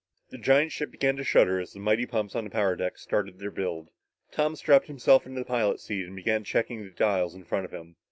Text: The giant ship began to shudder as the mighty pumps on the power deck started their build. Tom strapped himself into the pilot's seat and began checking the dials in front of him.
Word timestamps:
The 0.31 0.39
giant 0.39 0.71
ship 0.71 0.89
began 0.89 1.15
to 1.17 1.23
shudder 1.23 1.59
as 1.59 1.73
the 1.73 1.79
mighty 1.79 2.07
pumps 2.07 2.33
on 2.35 2.43
the 2.43 2.49
power 2.49 2.75
deck 2.75 2.97
started 2.97 3.37
their 3.37 3.51
build. 3.51 3.91
Tom 4.31 4.55
strapped 4.55 4.87
himself 4.87 5.27
into 5.27 5.37
the 5.39 5.45
pilot's 5.45 5.83
seat 5.83 6.07
and 6.07 6.15
began 6.15 6.43
checking 6.43 6.81
the 6.83 6.89
dials 6.89 7.35
in 7.35 7.45
front 7.45 7.65
of 7.65 7.71
him. 7.71 7.97